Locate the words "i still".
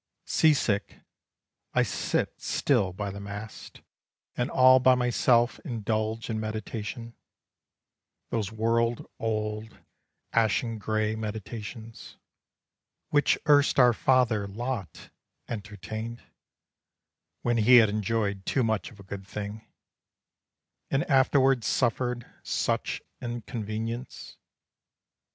1.75-2.25